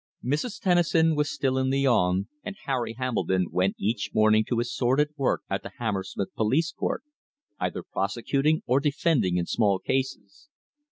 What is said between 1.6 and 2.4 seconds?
Lyons,